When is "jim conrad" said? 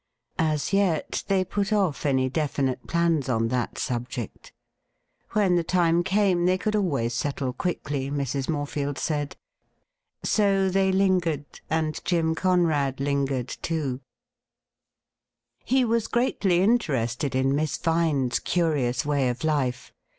12.03-12.99